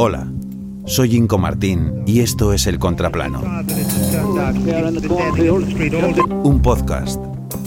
Hola, 0.00 0.28
soy 0.86 1.16
Inco 1.16 1.38
Martín 1.38 2.04
y 2.06 2.20
esto 2.20 2.52
es 2.52 2.68
El 2.68 2.78
Contraplano. 2.78 3.42
Un 6.44 6.62
podcast 6.62 7.20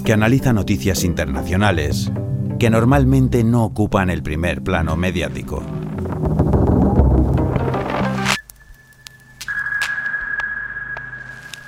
que 0.05 0.13
analiza 0.13 0.53
noticias 0.53 1.03
internacionales 1.03 2.09
que 2.57 2.69
normalmente 2.69 3.43
no 3.43 3.65
ocupan 3.65 4.09
el 4.09 4.23
primer 4.23 4.61
plano 4.63 4.95
mediático. 4.95 5.61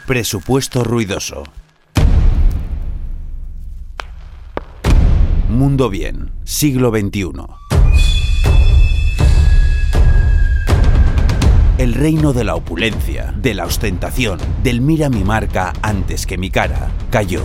Presupuesto 0.07 0.85
ruidoso. 0.85 1.43
Mundo 5.49 5.89
Bien, 5.89 6.31
siglo 6.45 6.89
XXI. 6.89 7.62
El 11.83 11.95
reino 11.95 12.31
de 12.31 12.45
la 12.45 12.55
opulencia, 12.55 13.33
de 13.37 13.53
la 13.53 13.65
ostentación, 13.65 14.39
del 14.63 14.79
mira 14.79 15.09
mi 15.09 15.25
marca 15.25 15.73
antes 15.81 16.25
que 16.25 16.37
mi 16.37 16.49
cara, 16.49 16.89
cayó 17.09 17.41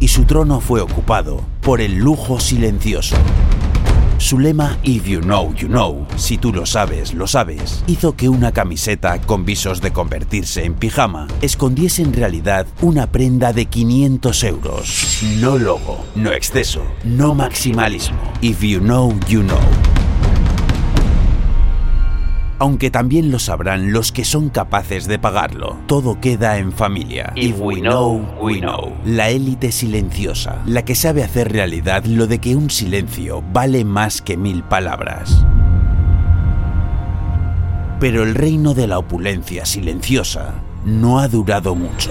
y 0.00 0.08
su 0.08 0.24
trono 0.24 0.60
fue 0.60 0.80
ocupado 0.80 1.44
por 1.60 1.80
el 1.80 1.94
lujo 1.94 2.40
silencioso. 2.40 3.14
Su 4.18 4.40
lema 4.40 4.76
If 4.82 5.06
you 5.06 5.20
know, 5.20 5.54
you 5.54 5.68
know, 5.68 6.04
si 6.16 6.36
tú 6.36 6.52
lo 6.52 6.66
sabes, 6.66 7.14
lo 7.14 7.28
sabes, 7.28 7.84
hizo 7.86 8.16
que 8.16 8.28
una 8.28 8.50
camiseta 8.50 9.20
con 9.20 9.44
visos 9.44 9.80
de 9.80 9.92
convertirse 9.92 10.64
en 10.64 10.74
pijama 10.74 11.28
escondiese 11.40 12.02
en 12.02 12.12
realidad 12.12 12.66
una 12.82 13.12
prenda 13.12 13.52
de 13.52 13.66
500 13.66 14.42
euros. 14.42 15.20
No 15.38 15.58
logo, 15.58 16.04
no 16.16 16.32
exceso, 16.32 16.82
no 17.04 17.36
maximalismo. 17.36 18.18
If 18.40 18.62
you 18.62 18.80
know, 18.80 19.14
you 19.28 19.44
know 19.44 19.60
aunque 22.58 22.90
también 22.90 23.30
lo 23.30 23.38
sabrán 23.38 23.92
los 23.92 24.12
que 24.12 24.24
son 24.24 24.48
capaces 24.48 25.06
de 25.06 25.18
pagarlo. 25.18 25.78
Todo 25.86 26.20
queda 26.20 26.58
en 26.58 26.72
familia. 26.72 27.32
If 27.36 27.56
we 27.58 27.80
know, 27.80 28.26
we 28.40 28.60
know. 28.60 28.96
La 29.04 29.30
élite 29.30 29.72
silenciosa, 29.72 30.62
la 30.66 30.84
que 30.84 30.94
sabe 30.94 31.22
hacer 31.22 31.52
realidad 31.52 32.04
lo 32.04 32.26
de 32.26 32.38
que 32.38 32.56
un 32.56 32.70
silencio 32.70 33.42
vale 33.52 33.84
más 33.84 34.22
que 34.22 34.36
mil 34.36 34.62
palabras. 34.62 35.44
Pero 38.00 38.22
el 38.22 38.34
reino 38.34 38.74
de 38.74 38.86
la 38.86 38.98
opulencia 38.98 39.64
silenciosa 39.64 40.54
no 40.84 41.18
ha 41.18 41.28
durado 41.28 41.74
mucho. 41.74 42.10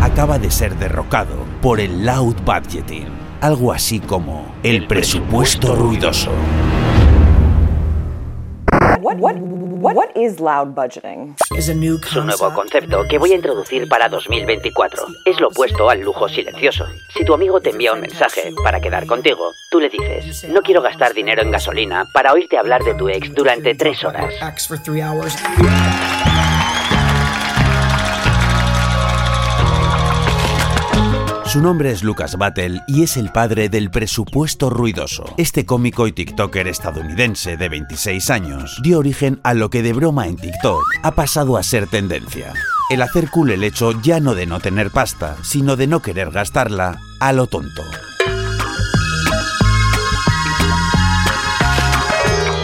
Acaba 0.00 0.38
de 0.38 0.50
ser 0.50 0.76
derrocado 0.78 1.44
por 1.60 1.80
el 1.80 2.06
loud 2.06 2.36
budgeting, 2.44 3.06
algo 3.40 3.72
así 3.72 4.00
como 4.00 4.54
el, 4.62 4.86
presupuesto 4.86 5.74
ruidoso. 5.74 6.30
What, 9.24 9.36
what, 9.38 9.96
what 9.96 10.10
is 10.14 10.38
loud 10.38 10.74
budgeting? 10.74 11.34
Es 11.56 11.70
un 11.70 12.26
nuevo 12.26 12.52
concepto 12.52 13.04
que 13.08 13.16
voy 13.16 13.32
a 13.32 13.36
introducir 13.36 13.88
para 13.88 14.10
2024. 14.10 15.06
Es 15.24 15.40
lo 15.40 15.48
opuesto 15.48 15.88
al 15.88 16.00
lujo 16.00 16.28
silencioso. 16.28 16.84
Si 17.08 17.24
tu 17.24 17.32
amigo 17.32 17.58
te 17.58 17.70
envía 17.70 17.94
un 17.94 18.02
mensaje 18.02 18.52
para 18.62 18.82
quedar 18.82 19.06
contigo, 19.06 19.54
tú 19.70 19.80
le 19.80 19.88
dices, 19.88 20.44
no 20.50 20.60
quiero 20.60 20.82
gastar 20.82 21.14
dinero 21.14 21.40
en 21.40 21.50
gasolina 21.50 22.04
para 22.12 22.34
oírte 22.34 22.58
hablar 22.58 22.84
de 22.84 22.92
tu 22.96 23.08
ex 23.08 23.32
durante 23.32 23.74
tres 23.74 24.04
horas. 24.04 24.34
Su 31.54 31.62
nombre 31.62 31.92
es 31.92 32.02
Lucas 32.02 32.36
Battle 32.36 32.80
y 32.88 33.04
es 33.04 33.16
el 33.16 33.30
padre 33.30 33.68
del 33.68 33.88
presupuesto 33.88 34.70
ruidoso. 34.70 35.24
Este 35.36 35.64
cómico 35.64 36.08
y 36.08 36.12
TikToker 36.12 36.66
estadounidense 36.66 37.56
de 37.56 37.68
26 37.68 38.28
años 38.30 38.80
dio 38.82 38.98
origen 38.98 39.38
a 39.44 39.54
lo 39.54 39.70
que 39.70 39.80
de 39.80 39.92
broma 39.92 40.26
en 40.26 40.34
TikTok 40.34 40.82
ha 41.04 41.12
pasado 41.12 41.56
a 41.56 41.62
ser 41.62 41.86
tendencia. 41.86 42.52
El 42.90 43.02
hacer 43.02 43.30
cool 43.30 43.52
el 43.52 43.62
hecho 43.62 43.92
ya 44.02 44.18
no 44.18 44.34
de 44.34 44.46
no 44.46 44.58
tener 44.58 44.90
pasta, 44.90 45.36
sino 45.44 45.76
de 45.76 45.86
no 45.86 46.02
querer 46.02 46.32
gastarla 46.32 46.98
a 47.20 47.32
lo 47.32 47.46
tonto. 47.46 47.82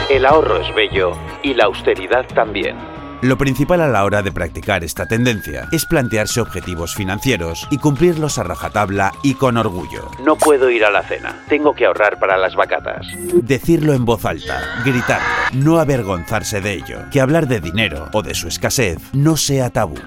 El 0.08 0.26
ahorro 0.26 0.60
es 0.60 0.74
bello 0.74 1.12
y 1.44 1.54
la 1.54 1.66
austeridad 1.66 2.26
también. 2.34 2.99
Lo 3.22 3.36
principal 3.36 3.82
a 3.82 3.88
la 3.88 4.04
hora 4.04 4.22
de 4.22 4.32
practicar 4.32 4.82
esta 4.82 5.04
tendencia 5.04 5.68
es 5.72 5.84
plantearse 5.84 6.40
objetivos 6.40 6.94
financieros 6.94 7.68
y 7.70 7.76
cumplirlos 7.76 8.38
a 8.38 8.44
rajatabla 8.44 9.12
y 9.22 9.34
con 9.34 9.58
orgullo. 9.58 10.10
No 10.24 10.36
puedo 10.36 10.70
ir 10.70 10.86
a 10.86 10.90
la 10.90 11.02
cena, 11.02 11.36
tengo 11.46 11.74
que 11.74 11.84
ahorrar 11.84 12.18
para 12.18 12.38
las 12.38 12.56
vacatas. 12.56 13.06
Decirlo 13.34 13.92
en 13.92 14.06
voz 14.06 14.24
alta, 14.24 14.62
gritarlo, 14.86 15.26
no 15.52 15.78
avergonzarse 15.80 16.62
de 16.62 16.72
ello, 16.72 17.00
que 17.12 17.20
hablar 17.20 17.46
de 17.46 17.60
dinero 17.60 18.08
o 18.14 18.22
de 18.22 18.34
su 18.34 18.48
escasez 18.48 18.98
no 19.12 19.36
sea 19.36 19.68
tabú. 19.68 19.98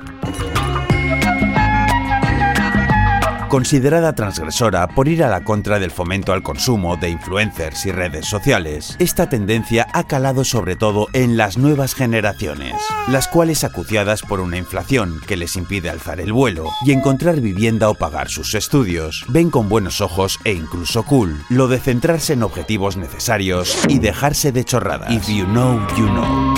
Considerada 3.53 4.15
transgresora 4.15 4.87
por 4.87 5.07
ir 5.07 5.23
a 5.23 5.29
la 5.29 5.43
contra 5.43 5.77
del 5.77 5.91
fomento 5.91 6.33
al 6.33 6.41
consumo 6.41 6.97
de 6.97 7.09
influencers 7.09 7.85
y 7.85 7.91
redes 7.91 8.25
sociales, 8.25 8.97
esta 8.97 9.29
tendencia 9.29 9.85
ha 9.93 10.07
calado 10.07 10.43
sobre 10.43 10.75
todo 10.75 11.05
en 11.13 11.37
las 11.37 11.59
nuevas 11.59 11.93
generaciones, 11.93 12.73
las 13.07 13.27
cuales 13.27 13.63
acuciadas 13.63 14.23
por 14.23 14.39
una 14.39 14.57
inflación 14.57 15.21
que 15.27 15.37
les 15.37 15.55
impide 15.55 15.91
alzar 15.91 16.19
el 16.19 16.33
vuelo 16.33 16.69
y 16.83 16.93
encontrar 16.93 17.41
vivienda 17.41 17.91
o 17.91 17.93
pagar 17.93 18.27
sus 18.29 18.55
estudios, 18.55 19.23
ven 19.27 19.51
con 19.51 19.69
buenos 19.69 20.01
ojos 20.01 20.39
e 20.45 20.53
incluso 20.53 21.03
cool 21.03 21.37
lo 21.49 21.67
de 21.67 21.77
centrarse 21.77 22.33
en 22.33 22.41
objetivos 22.41 22.97
necesarios 22.97 23.85
y 23.87 23.99
dejarse 23.99 24.51
de 24.51 24.63
chorradas. 24.63 25.11
If 25.11 25.27
you 25.27 25.45
know, 25.45 25.79
you 25.95 26.07
know. 26.07 26.55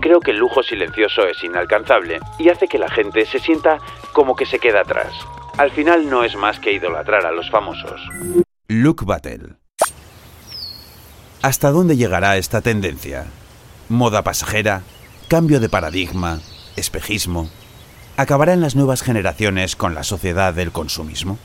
Creo 0.00 0.18
que 0.18 0.32
el 0.32 0.38
lujo 0.38 0.64
silencioso 0.64 1.28
es 1.28 1.44
inalcanzable 1.44 2.18
y 2.40 2.48
hace 2.48 2.66
que 2.66 2.78
la 2.78 2.90
gente 2.90 3.24
se 3.24 3.38
sienta 3.38 3.78
como 4.12 4.34
que 4.34 4.46
se 4.46 4.58
queda 4.58 4.80
atrás. 4.80 5.12
Al 5.58 5.72
final 5.72 6.08
no 6.08 6.22
es 6.22 6.36
más 6.36 6.60
que 6.60 6.72
idolatrar 6.72 7.26
a 7.26 7.32
los 7.32 7.50
famosos. 7.50 8.00
Luke 8.68 9.04
Battle. 9.04 9.56
¿Hasta 11.42 11.72
dónde 11.72 11.96
llegará 11.96 12.36
esta 12.36 12.60
tendencia? 12.60 13.26
¿Moda 13.88 14.22
pasajera? 14.22 14.82
¿Cambio 15.26 15.58
de 15.58 15.68
paradigma? 15.68 16.38
¿Espejismo? 16.76 17.50
¿Acabará 18.16 18.52
en 18.52 18.60
las 18.60 18.76
nuevas 18.76 19.02
generaciones 19.02 19.74
con 19.74 19.96
la 19.96 20.04
sociedad 20.04 20.54
del 20.54 20.70
consumismo? 20.70 21.38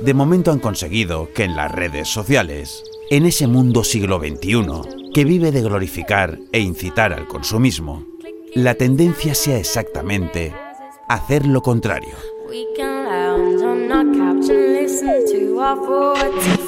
De 0.00 0.14
momento 0.14 0.52
han 0.52 0.60
conseguido 0.60 1.32
que 1.32 1.42
en 1.42 1.56
las 1.56 1.72
redes 1.72 2.06
sociales, 2.06 2.84
en 3.10 3.26
ese 3.26 3.48
mundo 3.48 3.82
siglo 3.82 4.20
XXI, 4.20 5.12
que 5.12 5.24
vive 5.24 5.50
de 5.50 5.62
glorificar 5.62 6.38
e 6.52 6.60
incitar 6.60 7.12
al 7.12 7.26
consumismo, 7.26 8.06
la 8.54 8.76
tendencia 8.76 9.34
sea 9.34 9.58
exactamente 9.58 10.54
hacer 11.08 11.46
lo 11.46 11.62
contrario. 11.62 12.14
you 14.48 14.68
listen 14.68 15.26
to 15.30 15.58
our 15.58 15.76
voices. 15.76 16.67